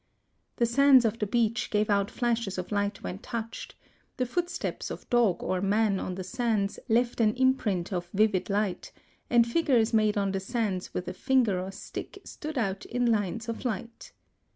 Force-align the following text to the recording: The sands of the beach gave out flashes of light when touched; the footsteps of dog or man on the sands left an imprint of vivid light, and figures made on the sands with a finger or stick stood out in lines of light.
The 0.55 0.65
sands 0.65 1.05
of 1.05 1.19
the 1.19 1.27
beach 1.27 1.69
gave 1.69 1.87
out 1.87 2.09
flashes 2.09 2.57
of 2.57 2.71
light 2.71 3.03
when 3.03 3.19
touched; 3.19 3.75
the 4.17 4.25
footsteps 4.25 4.89
of 4.89 5.07
dog 5.11 5.43
or 5.43 5.61
man 5.61 5.99
on 5.99 6.15
the 6.15 6.23
sands 6.23 6.79
left 6.89 7.21
an 7.21 7.35
imprint 7.35 7.93
of 7.93 8.09
vivid 8.11 8.49
light, 8.49 8.91
and 9.29 9.45
figures 9.45 9.93
made 9.93 10.17
on 10.17 10.31
the 10.31 10.39
sands 10.39 10.91
with 10.95 11.07
a 11.07 11.13
finger 11.13 11.61
or 11.61 11.69
stick 11.71 12.17
stood 12.25 12.57
out 12.57 12.83
in 12.87 13.11
lines 13.11 13.47
of 13.47 13.63
light. 13.63 14.11